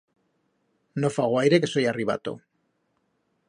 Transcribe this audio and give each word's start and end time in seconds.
No 1.03 1.11
fa 1.17 1.27
guaire 1.33 1.59
que 1.65 1.71
soi 1.73 1.85
arribato. 1.93 2.35